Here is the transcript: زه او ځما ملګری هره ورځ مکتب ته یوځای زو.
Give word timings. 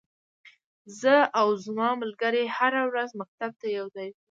زه 0.99 1.15
او 1.39 1.47
ځما 1.63 1.89
ملګری 2.01 2.43
هره 2.57 2.81
ورځ 2.89 3.09
مکتب 3.21 3.51
ته 3.61 3.67
یوځای 3.77 4.09
زو. 4.13 4.17